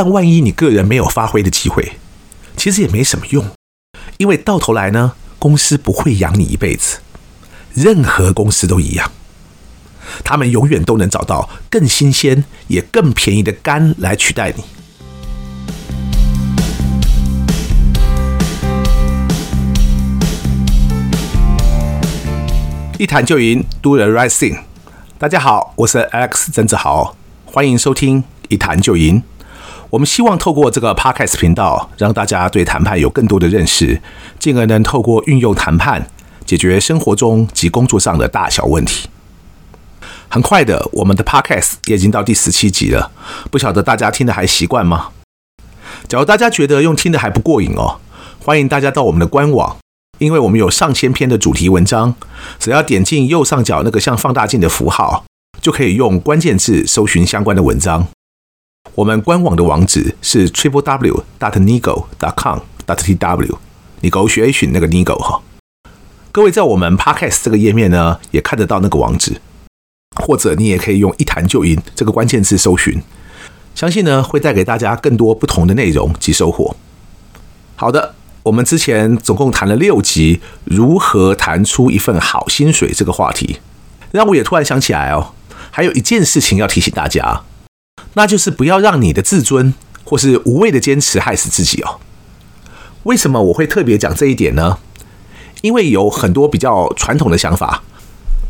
[0.00, 1.94] 但万一你个人没有发挥的机会，
[2.56, 3.44] 其实也没什么用，
[4.18, 6.98] 因为到头来呢，公司不会养你一辈子，
[7.74, 9.10] 任何公司都一样，
[10.22, 14.62] 他们永远都能找到更新鲜也更便宜的肝来取代你。
[22.98, 24.60] 一谈就赢，Do the right thing。
[25.18, 29.20] 大家好，我是 Alex 曾志豪，欢迎收听一谈就赢。
[29.90, 34.02] 我们希望透过这个 Podcast 频道，让大家对谈判有更多的认识，
[34.38, 36.10] 进而能透过运用谈判
[36.44, 39.08] 解决生活中及工作上的大小问题。
[40.28, 43.10] 很快的，我们的 Podcast 也已经到第十七集了，
[43.50, 45.08] 不晓得大家听得还习惯吗？
[46.06, 47.98] 假如大家觉得用听的还不过瘾哦，
[48.44, 49.78] 欢迎大家到我们的官网。
[50.18, 52.14] 因为我们有上千篇的主题文章，
[52.58, 55.24] 只要点进右上角那个像放大镜的符号，
[55.62, 58.08] 就可以用关键字搜寻相关的文章。
[58.94, 63.56] 我们官网的网址是 triple w dot nigo dot com dot tw，
[64.00, 65.40] 你勾选一选那个 nigo 哈。
[66.32, 69.40] 各位在我们 podcast 这个页面呢，也看得到那个网址，
[70.16, 73.00] 或者你也可以用一谈就赢这个关键字搜寻，
[73.74, 76.76] 相信呢会带给大家更多不同的内容及收获。
[77.76, 78.14] 好的。
[78.44, 83.58] 我们之前总共谈了六集，如何谈出一份好薪水这个话题，
[84.10, 85.34] 让我也突然想起来哦，
[85.70, 87.42] 还有一件事情要提醒大家，
[88.14, 92.00] 那就是不要让你的自尊或是无谓的坚持害死自己哦。
[93.04, 94.78] 为什么我会特别讲这一点呢？
[95.62, 97.82] 因为有很多比较传统的想法，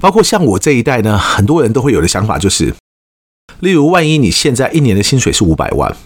[0.00, 2.74] 包括像我这一代呢，很多人都会有的想法就是，
[3.60, 5.96] 例如万一你现在一年的薪水是五百万，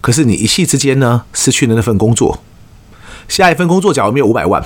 [0.00, 2.42] 可是你一夕之间呢失去了那份工作。
[3.28, 4.64] 下一份工作假如没有五百万，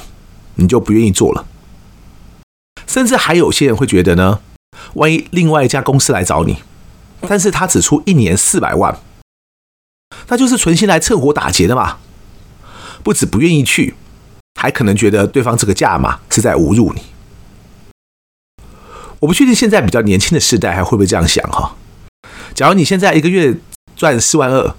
[0.55, 1.45] 你就不愿意做了。
[2.87, 4.41] 甚至还有些人会觉得呢，
[4.95, 6.59] 万一另外一家公司来找你，
[7.29, 8.99] 但是他只出一年四百万，
[10.29, 11.99] 那就是存心来趁火打劫的嘛。
[13.03, 13.95] 不止不愿意去，
[14.61, 17.03] 还可能觉得对方这个价码是在侮辱你。
[19.21, 21.77] 我不确定现在比较年轻的世代还会不会这样想哈。
[22.55, 23.57] 假如你现在一个月
[23.97, 24.75] 赚四万二，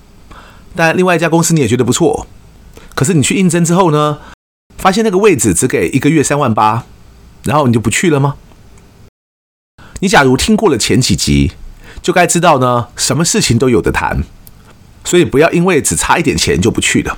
[0.75, 2.27] 但另外一家公司你也觉得不错。
[2.93, 4.19] 可是你去应征之后呢，
[4.77, 6.85] 发现那个位置只给一个月三万八，
[7.43, 8.37] 然后你就不去了吗？
[9.99, 11.51] 你假如听过了前几集，
[12.05, 14.23] 就该知道呢，什么事情都有的谈，
[15.03, 17.17] 所以不要因为只差一点钱就不去了。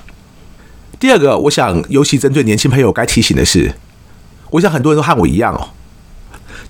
[0.98, 3.74] 第二个，我想尤其针对年轻朋友该提醒的是，
[4.52, 5.68] 我想很多人都和我一样哦，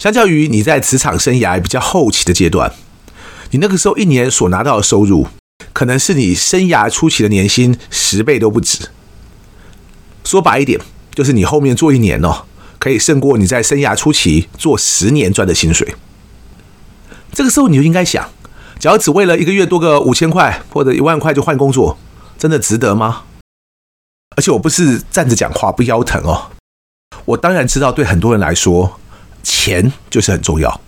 [0.01, 2.73] 相较于你在职场生涯比较后期的阶段，
[3.53, 5.29] 你那个时候一年所拿到的收入，
[5.73, 8.89] 可能是你生涯初期的年薪十倍都不止。
[10.25, 10.81] 说白一点，
[11.15, 12.43] 就是你后面做一年哦，
[12.81, 15.95] 可以胜过你在生涯初期做十年赚的薪水。
[17.39, 18.29] 这个时候你就应该想，
[18.81, 21.97] 假如只为了一个月多个五千块或者一万块就换工作，
[22.37, 23.27] 真的值得吗？
[24.37, 26.51] 而且我不是站着讲话不腰疼哦，
[27.25, 28.99] 我当然知道，对很多人来说，
[29.45, 30.81] 钱就是很重要，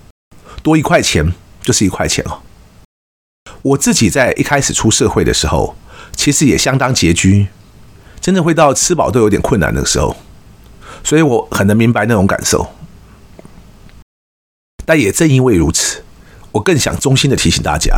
[0.61, 2.41] 多一块钱就是一块钱哦。
[3.63, 5.77] 我自己在一开始出社会的时候，
[6.17, 7.47] 其实也相当拮据。
[8.21, 10.17] 真的会到吃饱都有点困难的时候，
[11.05, 12.73] 所以我很能明白那种感受。
[14.85, 16.03] 但也正因为如此，
[16.53, 17.97] 我更想衷心的提醒大家，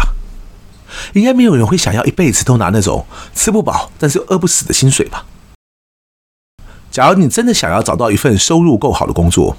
[1.15, 5.25] 应该没有人会想要一辈子都拿那种吃不饱但是饿不死的薪水吧？
[6.91, 9.57] 假如你真的想要找到一份收入够好的工作，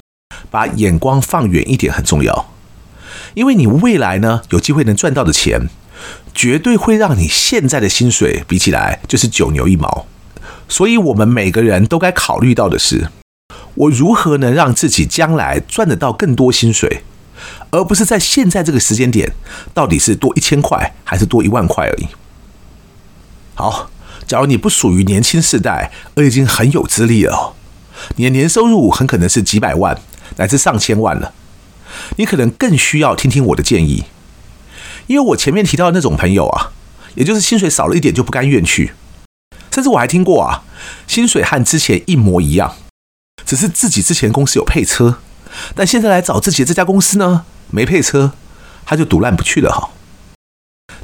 [0.50, 2.52] 把眼光放远一点很重要，
[3.34, 5.68] 因为你未来呢，有机会能赚到的钱，
[6.32, 10.06] 绝对会让你现在的薪水比起来就是九牛一毛。
[10.68, 13.10] 所以，我们每个人都该考虑到的是，
[13.74, 17.02] 我如何能让自己将来赚得到更多薪水，
[17.70, 19.34] 而不是在现在这个时间点，
[19.72, 22.06] 到底是多一千块还是多一万块而已。
[23.54, 23.90] 好，
[24.26, 27.54] 假如你不属于年轻世代，而已经很有资历了，
[28.16, 30.00] 你的年收入很可能是几百万
[30.36, 31.32] 乃至上千万了，
[32.16, 34.04] 你可能更需要听听我的建议，
[35.06, 36.72] 因为我前面提到的那种朋友啊，
[37.14, 38.92] 也就是薪水少了一点就不甘愿去。
[39.70, 40.62] 甚至我还听过啊，
[41.08, 42.76] 薪水和之前一模一样，
[43.44, 45.18] 只是自己之前公司有配车，
[45.74, 48.32] 但现在来找自己的这家公司呢，没配车，
[48.84, 49.90] 他就赌烂不去了哈。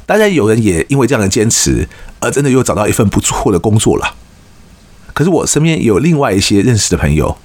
[0.05, 1.87] 当然有人也因为这样的坚持，
[2.19, 4.15] 而真的又找到一份不错的工作了。
[5.13, 7.37] 可是我身边有另外一些认识的朋友，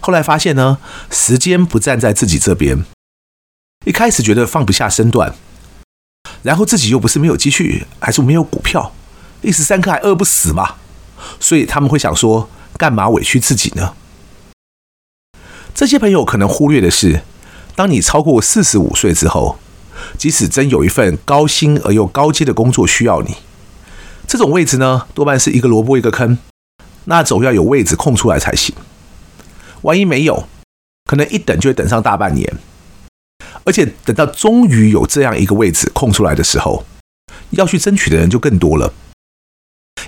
[0.00, 0.78] 后来发现呢，
[1.10, 2.84] 时间不站在自己这边，
[3.84, 5.34] 一开始觉得放不下身段，
[6.42, 8.92] 然后自己又不是没有积蓄，还是没有股票。
[9.42, 10.76] 一时三刻还饿不死嘛，
[11.40, 13.94] 所以他们会想说，干嘛委屈自己呢？
[15.74, 17.22] 这些朋友可能忽略的是，
[17.74, 19.58] 当你超过四十五岁之后，
[20.18, 23.36] 即使真有一份高薪而又高阶的工作需要你，
[24.26, 26.38] 这种位置呢，多半是一个萝卜一个坑，
[27.06, 28.74] 那总要有位置空出来才行。
[29.82, 30.46] 万一没有，
[31.06, 32.54] 可能一等就会等上大半年。
[33.64, 36.84] 而且等到终于有这样一个位置空出来的时候，
[37.50, 38.92] 要去争取的人就更多了。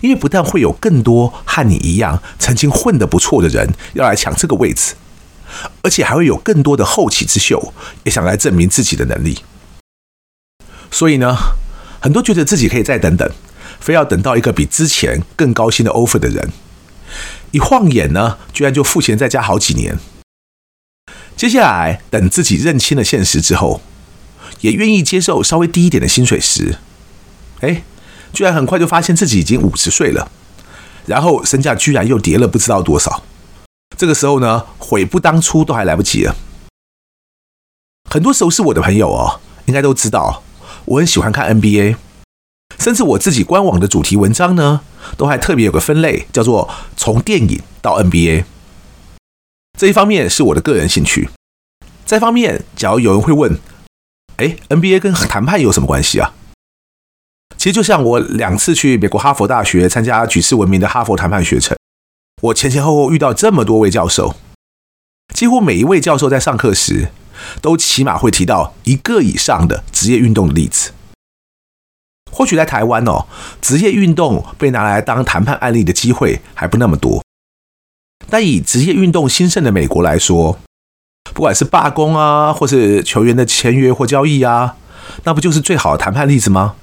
[0.01, 4.95] 因为不但会有更多和你一样曾经混得不错的人要来抢这个位置，
[5.83, 7.73] 而且还会有更多的后起之秀
[8.05, 9.39] 也想来证明自己的能力。
[10.91, 11.37] 所以呢，
[12.01, 13.31] 很多觉得自己可以再等等，
[13.81, 16.51] 非要等到一个比之前更高薪的 offer 的人，
[17.51, 19.99] 一晃眼呢，居然就付钱在家好几年。
[21.37, 23.81] 接下来等自己认清了现实之后，
[24.61, 26.79] 也愿意接受稍微低一点的薪水时，
[27.61, 27.83] 哎。
[28.33, 30.29] 居然很快就发现自己已经五十岁了，
[31.07, 33.23] 然后身价居然又跌了不知道多少。
[33.97, 36.37] 这个时候呢，悔不当初都还来不及了。
[38.11, 40.43] 很多熟识我的朋友哦，应该都知道
[40.85, 41.97] 我很喜欢看 NBA，
[42.79, 44.83] 甚至我自己官网的主题文章呢，
[45.17, 48.45] 都还特别有个分类，叫做“从电影到 NBA”。
[49.79, 51.31] 这一方面是我的个人兴趣。
[52.05, 53.59] 再方面，假如有人会问，
[54.37, 56.35] 哎，NBA 跟谈判有什么关系啊？
[57.57, 61.77] 其实就像我两次去美国哈佛大学参加举世闻名的哈佛谈判学程，
[62.43, 64.37] 我前前后后遇到这么多位教授，
[65.33, 67.11] 几乎每一位教授在上课时，
[67.63, 70.93] 都起码会提到一个以上的职业运动的例子。
[72.31, 73.27] 或许在台湾哦，
[73.63, 77.23] 职业运动被拿来当谈判案例的机会还不那么多，
[78.29, 80.59] 但以职业运动兴盛的美国来说，
[81.33, 84.77] 不管是罢工啊，或是球员的签约或交易啊，
[85.23, 86.75] 那不就是最好的谈判例子吗？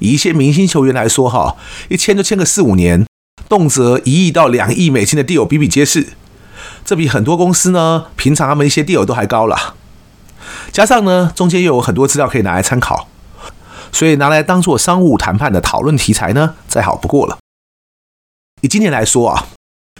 [0.00, 1.56] 以一些明星球员来说，哈，
[1.88, 3.06] 一签就签个四五年，
[3.48, 6.08] 动辄一亿到两亿美金的 deal 比比皆是，
[6.84, 9.74] 这比很多公司呢，平常他们一些 deal 都还高了。
[10.72, 13.08] 加上呢，中间又有很多资料可以拿来参考，
[13.92, 17.38] 所以拿来当做商务谈判的讨论题材呢，再好不过了。
[18.60, 19.46] 以今年来说啊，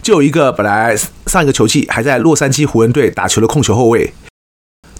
[0.02, 0.96] 就有一个本来
[1.26, 4.12] 上一个球季还在洛杉矶湖人队打球的控球后卫，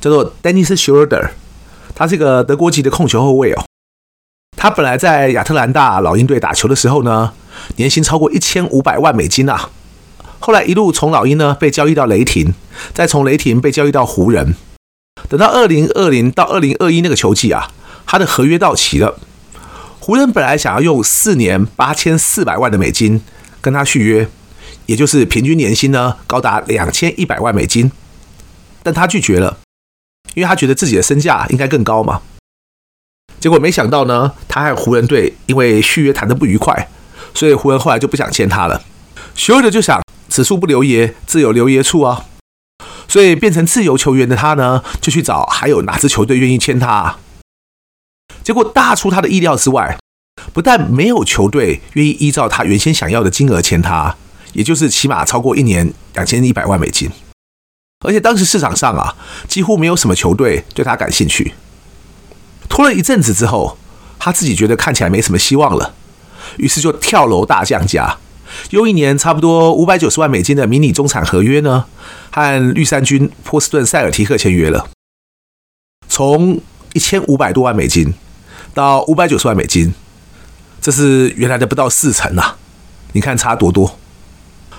[0.01, 1.31] 叫做 Dennis Schroeder，
[1.95, 3.65] 他是一个德国籍的控球后卫哦。
[4.57, 7.33] 他本来在亚特兰大老鹰队打球的时候呢，
[7.77, 9.71] 年薪超过一千五百万美金啊。
[10.43, 12.53] 后来一路从老鹰呢被交易到雷霆，
[12.93, 14.57] 再从雷霆被交易到湖人。
[15.29, 17.71] 等到二零二零到二零二一那个球季啊，
[18.05, 19.21] 他的合约到期了。
[20.01, 23.23] 湖人本来想要用四年八千四百万的美金
[23.61, 24.29] 跟他续约，
[24.87, 27.93] 也就是平均年薪呢高达两千一百万美金，
[28.83, 29.59] 但他拒绝了，
[30.35, 32.21] 因为他觉得自己的身价应该更高嘛。
[33.39, 36.89] 结果没想到呢，他和湖人队因为续约谈得不愉快，
[37.33, 38.83] 所以湖人后来就不想签他了。
[39.37, 42.25] 休尔德就想此处不留爷，自有留爷处啊，
[43.07, 47.21] 所以变成自由球员的他呢，就去找还有哪支球队愿意签他啊。
[48.43, 49.99] 结果大出他的意料之外，
[50.55, 54.17] 不但没有球队愿意依照他原先想要的金额签他，
[54.55, 57.11] 也就是起码超过一年两千一百万美金，
[58.07, 59.15] 而且当时市场上啊，
[59.47, 61.53] 几乎没有什么球队对他感兴趣。
[62.71, 63.77] 拖了一阵子之后，
[64.19, 65.95] 他自己觉得看起来没什么希望了，
[66.57, 68.17] 于是就跳楼大降价，
[68.71, 71.87] 用一年差不多五百九十万美金的迷你中产合约呢，
[72.31, 74.89] 和绿衫军波士顿塞尔提克签约了。
[76.09, 76.61] 从
[76.93, 78.13] 一千五百多万美金
[78.75, 79.95] 到五百九十万美金，
[80.81, 82.57] 这是原来的不到四成啊！
[83.13, 83.99] 你看差多多。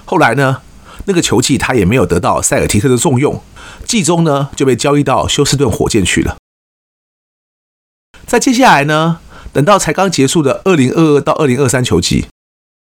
[0.06, 0.62] 后来呢，
[1.06, 3.42] 那个球季他也没有得到塞尔提克的重用，
[3.86, 6.38] 季中呢就被交易到休斯顿火箭去了。
[8.26, 9.20] 在接下来呢，
[9.52, 12.26] 等到才刚结束的二零二二到二零二三球季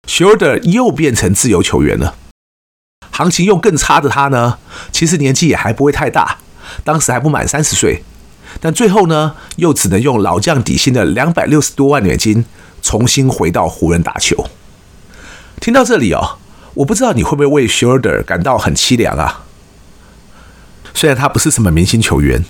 [0.07, 2.17] ，Schroeder 又变成自由球员了。
[3.11, 4.59] 行情又更差的他呢，
[4.93, 6.39] 其实年纪也还不会太大，
[6.85, 8.03] 当时还不满三十岁，
[8.61, 12.45] 但最后呢，又只能用老将底薪的两百六十多万美金，
[12.81, 14.47] 重新回到湖人打球。
[15.61, 16.39] 听到这里哦，
[16.75, 19.45] 我不知道你会不会为 Schroeder 感到很凄凉啊？
[20.95, 22.45] 虽然他不是什么明星球员。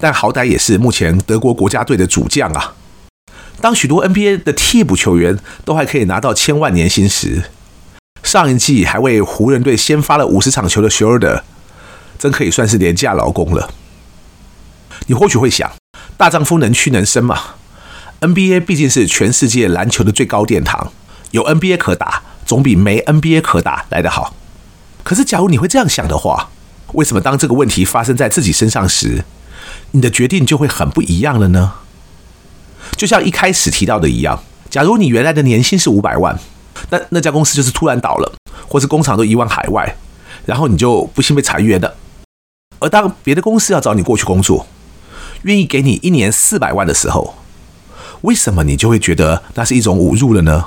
[0.00, 2.74] 但好歹也是目前德国国家队的主将啊！
[3.62, 7.44] 当许多 NBA 的替补球员都还可以拿到千万年薪时，
[8.24, 11.42] 上一季还为湖人队先发了五十场球的 Schroeder，
[12.18, 13.70] 真可以算是廉价劳工了。
[15.06, 15.70] 你或许会想，
[16.16, 17.38] 大丈夫能屈能伸嘛
[18.20, 20.92] ？NBA 毕竟是全世界篮球的最高殿堂，
[21.30, 24.34] 有 NBA 可打，总比没 NBA 可打来得好。
[25.04, 26.50] 可是，假如你会这样想的话，
[26.94, 29.24] 为什么当这个问题发生在自己身上时，
[29.92, 31.74] 你的决定就会很不一样了呢？
[32.96, 36.38] 就像一开始提到的一样，假如你原来的年薪是五百万，
[36.90, 38.32] 那那家公司就是突然倒了，
[38.68, 39.96] 或是工厂都移往海外，
[40.46, 41.96] 然后你就不幸被裁员了。
[42.78, 44.66] 而当别的公司要找你过去工作，
[45.42, 47.34] 愿意给你一年四百万的时候，
[48.22, 50.66] 为什么你就会觉得那是一种侮辱了呢？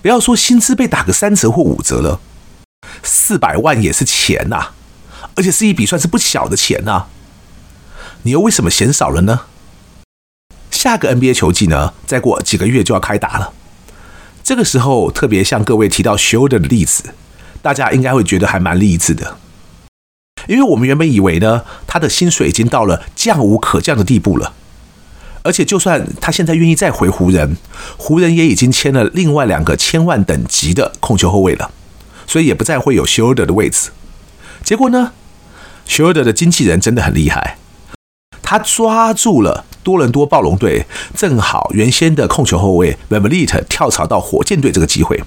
[0.00, 2.20] 不要说薪资被打个三折或五折了，
[3.02, 4.68] 四百万也是钱呐，
[5.34, 7.06] 而且是一笔算是不小的钱呐。
[8.22, 9.42] 你又为什么嫌少了呢？
[10.78, 13.52] 下个 NBA 球季呢，再过几个月就要开打了。
[14.44, 17.02] 这个时候特别向各位提到 Schroeder 的例子，
[17.60, 19.38] 大家应该会觉得还蛮励志的，
[20.46, 24.54] 因为我们原本以为呢，他的薪水已经到了降无可降的地步了。
[25.42, 27.56] 而且，就算他现在愿意再回湖人，
[27.96, 31.72] 湖人也已经签了另外两个千万等级的控球后卫了，
[32.24, 33.90] 所以也不再会有 Schroeder 的位置。
[34.62, 35.10] 结果呢
[35.88, 37.58] ，Schroeder 的经纪人真的很厉害，
[38.50, 40.82] 他抓住了多伦多暴龙队
[41.14, 45.22] 正好原先的控球后卫 VanVleet 跳槽到火箭队这个机会，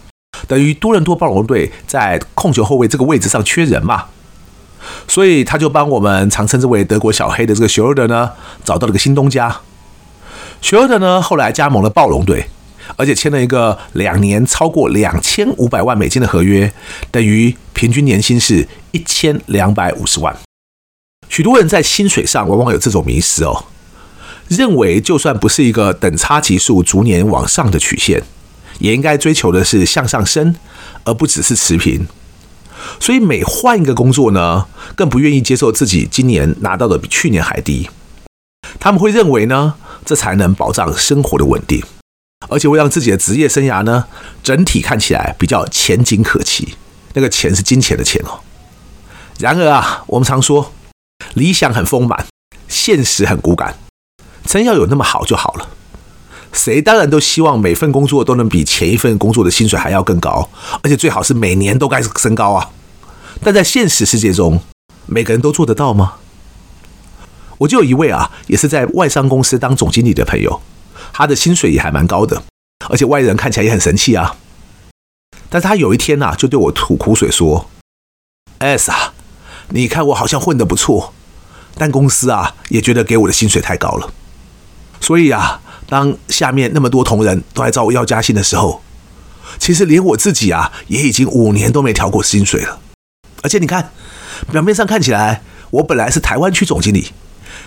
[0.47, 4.05] 等于多伦多暴龙队在控球后卫这个位置上缺人嘛，
[5.07, 8.31] 所以他就帮我们常称之为德国小黑的这个 Schroeder 呢
[8.63, 9.55] 找到了个新东家。
[10.63, 12.47] Schroeder 呢，后来加盟了暴龙队，
[12.95, 16.73] 而且签了一个两年超过两千五百万美金的合约，
[17.11, 20.35] 等于平均年薪是一千两百五十万。
[21.31, 23.63] 许多人在薪水上往往有这种迷失哦，
[24.49, 28.21] 认为就算不是一个等差级数逐年往上的曲线，
[28.79, 30.53] 也应该追求的是向上升，
[31.05, 32.05] 而不只是持平。
[32.99, 37.89] 所以每换一个工作呢，更不愿意接受自己今年拿到的比去年还低。
[38.77, 41.81] 他们会认为呢，这才能保障生活的稳定，
[42.49, 44.05] 而且会让自己的职业生涯呢，
[44.43, 46.75] 整体看起来比较前景可期。
[47.13, 48.41] 那个钱是金钱的钱哦。
[49.39, 50.73] 然而啊，我们常说，
[51.33, 52.25] 理想很丰满，
[52.67, 53.77] 现实很骨感。
[54.45, 55.67] 真要有那么好就好了。
[56.51, 60.49] 谁当然都希望每份工作都能比前一份工作的薪水还要更高，
[60.83, 62.71] 而且最好是每年都该升高啊。
[63.43, 64.59] 但在现实世界中，
[65.05, 66.15] 每个人都做得到吗？
[67.59, 70.61] 我就有一位啊，也是在外商公司当总经理的朋友，
[71.13, 72.43] 他的薪水也还蛮高的，
[72.89, 74.35] 而且外人看起来也很神气啊。
[75.49, 77.69] 但是他有一天呐、啊，就对我吐苦水说
[78.59, 79.13] ：“S 啊，
[79.73, 81.13] 你看我好像混得不错，
[81.75, 84.13] 但公司啊也觉得给我的薪水太高了。
[84.99, 88.81] 所以啊，当下面那么多同仁都来找我要加薪的时候，
[89.57, 92.79] 其实连我自己啊也已经五年都没调过薪水了。
[93.41, 93.91] 而且你看，
[94.51, 97.11] 表面上看起来我本来是台湾区总经理。”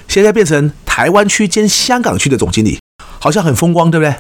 [0.06, 2.78] 现在变成台湾区兼香港区的总经理，
[3.18, 4.14] 好像很风光，对不对？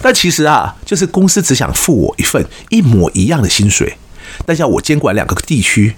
[0.00, 3.96] 但其实啊，就是公司只想付我一份一模一样的薪水，
[4.44, 5.94] 但要我监管两个地区，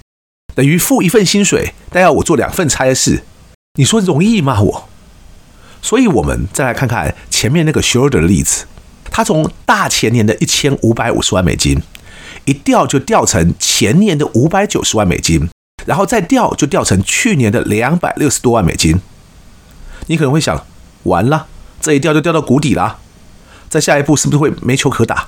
[0.55, 3.23] 等于付一份薪水，但要我做两份差事。
[3.75, 4.61] 你说容易吗？
[4.61, 4.89] 我。
[5.81, 8.65] 所以，我们再来看看前面那个 Schroeder 的例子，
[9.09, 11.81] 他从大前年的一千五百五十万美金，
[12.45, 15.49] 一掉就掉成前年的五百九十万美金。
[15.83, 19.01] 然后再掉就掉成去年的两百六十多万美金，
[20.05, 20.63] 你可能会想，
[21.05, 21.47] 完了，
[21.79, 22.99] 这一掉就掉到谷底了，
[23.67, 25.27] 再下一步是不是会没球可打？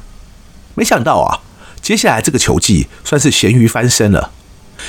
[0.76, 1.42] 没想到啊，
[1.82, 4.30] 接下来这个球季算是咸鱼翻身了，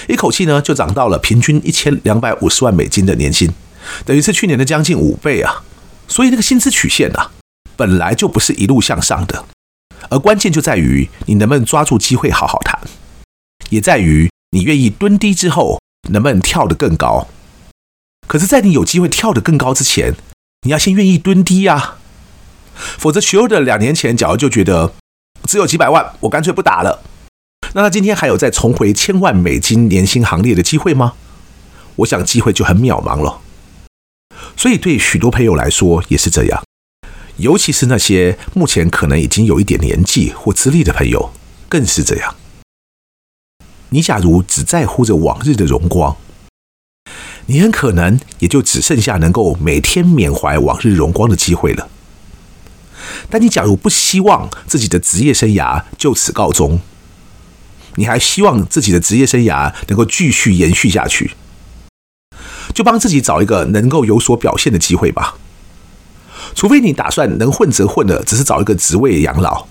[0.08, 3.50] 一口气呢就涨到了平均一千两百五十万美金的年薪，
[4.04, 5.62] 等于是去年的将近五倍啊。
[6.08, 7.30] 所以这个薪资曲线啊，
[7.76, 9.44] 本来就不是一路向上的，
[10.08, 12.78] 而关键就在于你能不能抓住机会好好谈，
[13.70, 14.30] 也在于。
[14.50, 17.26] 你愿意蹲低之后，能不能跳得更高？
[18.28, 20.14] 可是，在你有机会跳得更高之前，
[20.62, 21.96] 你要先愿意蹲低呀。
[22.76, 24.92] 否则学友的两年前假如就觉得
[25.42, 27.02] 只有几百万，我干脆不打了。
[27.74, 31.14] 那他今天还有再重回千万美金年薪行列的机会吗？
[31.96, 33.40] 我想机会就很渺茫了。
[34.56, 36.62] 所以，对许多朋友来说也是这样，
[37.38, 41.32] 尤其是那些目前可能已经有一点年纪或资历的朋友，
[41.68, 42.36] 更是这样。
[43.88, 46.16] 你假如只在乎着往日的荣光，
[47.46, 51.88] 你很可能也就只剩下能够每天缅怀往日荣光的机会了。
[53.28, 56.80] 但你假如不希望自己的职业生涯就此告终，
[57.96, 61.32] 你还希望自己的职业生涯能够继续延续下去，
[62.74, 65.36] 就帮自己找一个能够有所表现的机会吧。
[66.54, 69.66] 除非你打算能混则混的，只是找一个职位养老。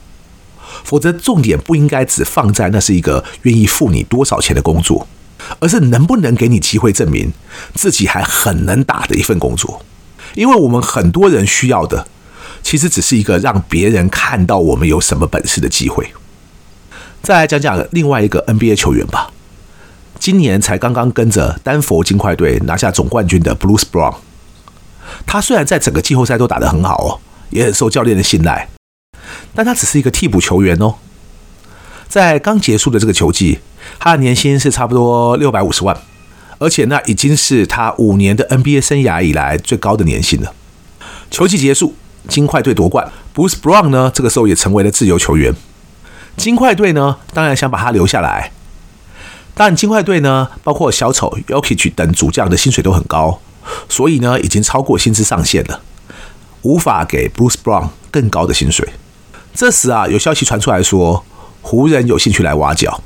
[0.83, 5.07] 否则，重点不应该只放在那是一个愿意付你多少钱的工作，
[5.59, 7.31] 而是能不能给你机会证明
[7.73, 9.85] 自己还很能打的一份工作。
[10.35, 12.07] 因为我们很多人需要的，
[12.61, 16.11] 其实只是一个让别人看到我们有什么本事的机会。
[17.23, 19.31] 再来讲讲另外一个 NBA 球员吧，
[20.19, 24.15] 今年才刚刚跟着丹佛金块队拿下总冠军的 Bruce Brown，
[25.25, 27.09] 他虽然在整个季后赛都打得很好哦，
[27.49, 28.67] 也很受教练的信赖。
[29.55, 30.95] 但他只是一个替补球员哦，
[32.09, 33.59] 在刚结束的这个球季，
[33.97, 35.97] 他的年薪是差不多六百五十万，
[36.57, 40.53] 而且那已经是他五年的 NBA 生涯以来最高的年薪了。
[41.31, 41.95] 球季结束，
[42.27, 45.55] 金块队夺冠，Bruce Brown 呢，这个时候也成为了自由球员。
[46.35, 48.51] 金块队呢，当然想把他留下来。
[49.55, 53.39] 但金块队呢，包括小丑 y o k i c h 等主将的薪水都很高，
[53.87, 55.81] 所以呢，已经超过薪资上限了，
[56.63, 58.89] 无法给 Bruce Brown 更高的薪水。
[59.53, 61.23] 这时啊，有消息传出来说，
[61.61, 63.03] 湖人有兴趣来挖角，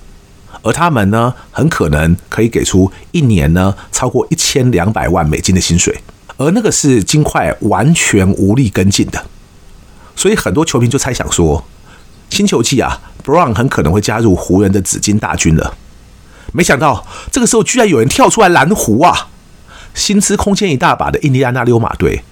[0.62, 6.00] 而他们呢，很可能可以给出一年呢超过一千两百万美金的薪水，
[6.38, 9.26] 而那个是金块完全无力跟进的。
[10.16, 11.66] 所以很多球迷就猜想说，
[12.30, 15.76] 新球季啊，Brown 很可能会加入湖人的紫金大军了。
[16.54, 19.28] 没想到这个时候居然有人跳出来拦湖啊！
[19.94, 22.24] 薪资空间一大把的印第安纳溜马队，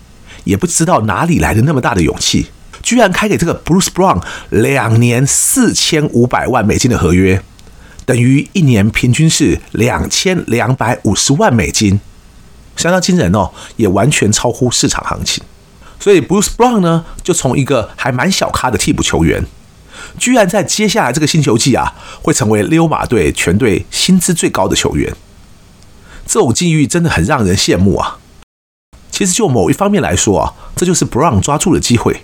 [0.43, 2.47] 也不知道哪里来的那么大的勇气，
[2.81, 7.41] 居然开给这个 Bruce Brown 两年四千五百万美金的合约，
[8.05, 11.99] 等于一年平均是两千两百五十万美金，
[12.75, 15.43] 相当惊人哦，也完全超乎市场行情。
[15.99, 19.43] 所以 Bruce Brown 呢，就从一个还蛮小咖的替补球员。
[20.17, 25.13] 居然在接下来这个新球季啊，会成为溜马队全队薪资最高的球员。
[26.25, 28.17] 这种境遇真的很让人羡慕啊！
[29.11, 32.23] 其实就某一方面来说啊，这就是 Brown 抓住了机会，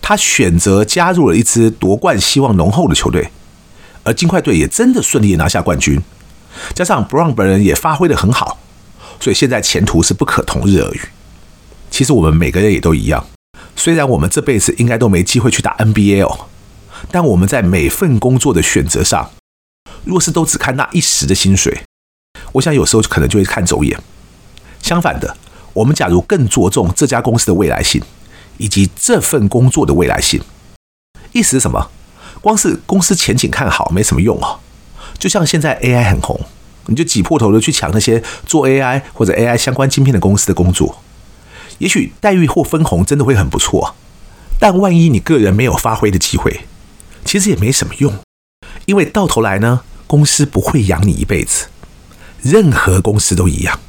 [0.00, 3.30] 他选择加入了一支夺冠希望浓厚的球队，
[4.04, 6.00] 而金块队也真的顺利拿下冠军。
[6.74, 8.58] 加上 Brown 本人也发挥的很好，
[9.18, 11.00] 所以现在前途是不可同日而语。
[11.90, 13.26] 其实我们每个人也都一样，
[13.74, 16.46] 虽然我们这辈子应该都没机会去打 NBA 哦。
[17.10, 19.30] 但我们在每份工作的选择上，
[20.04, 21.82] 若是都只看那一时的薪水，
[22.52, 23.98] 我想有时候可能就会看走眼。
[24.82, 25.36] 相反的，
[25.72, 28.02] 我们假如更着重这家公司的未来性，
[28.58, 30.40] 以及这份工作的未来性，
[31.32, 31.90] 意思是什么？
[32.40, 34.60] 光是公司前景看好没什么用啊。
[35.18, 36.38] 就像现在 AI 很红，
[36.86, 41.00] 你就挤破头的去抢那些做 AI 或者 AI 相关晶片的公司的工作，
[41.78, 43.94] 也许待遇或分红真的会很不错，
[44.58, 46.66] 但万一你个人没有发挥的机会，
[47.34, 48.14] 其实也没什么用，
[48.86, 51.66] 因为到头来呢，公司不会养你一辈子，
[52.40, 53.80] 任何公司都一样，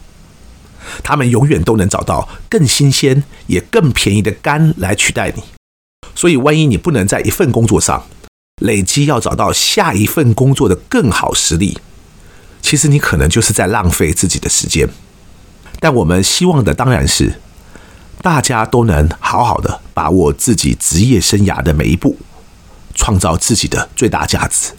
[1.03, 5.43] 他们永远都能找到更新鲜也更便宜的肝来取代你。
[6.15, 8.07] 所以，万一你不能在一份工作上
[8.63, 11.77] 累积，要找到下一份工作的更好实力，
[12.63, 14.89] 其实你可能就是在浪费自己的时间。
[15.79, 17.39] 但我们希望的当然是，
[18.23, 22.17] 大家都能好好的把握自己职业生涯的每一步。
[22.95, 24.71] 创造自己的最大价值。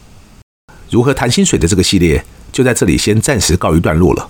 [0.90, 4.28] 如何谈薪水的这个系列就在这里先暂时告一段落了。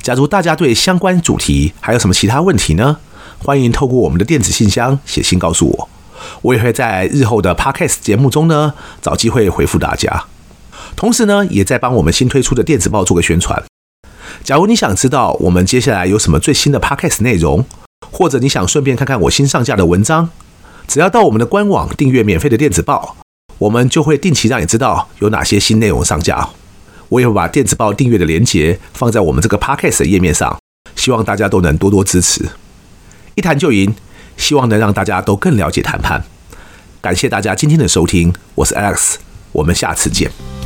[0.00, 2.98] 假如大家对相关主题还有什么其他问题呢？
[3.38, 5.88] 欢迎透过我们的电子信箱写信告诉我，
[6.42, 10.24] 我也会在日后的 Podcast 节目中呢找机会回复大家。
[10.96, 13.62] 同时呢，也在帮我们新推出的电子报做个宣传。
[14.44, 17.64] 假如你想知道我们接下来有什么最新的 Podcast 内容，
[18.10, 20.30] 或者你想顺便看看我新上架的文章。
[20.88, 23.18] 只要到我们的官网订阅免费的电子报，
[23.58, 26.48] 我们就会定期让你知道有哪些新内容上架。
[27.10, 30.58] 我也会把电子报订阅的链接放在我们这个 Podcast 的页面上，
[30.96, 32.48] 希望大家都能多多支持。
[33.34, 33.94] 一谈就赢，
[34.38, 36.24] 希望能让大家都更了解谈判。
[37.02, 39.16] 感谢大家今天的收听，我是 Alex，
[39.52, 40.57] 我们下次见。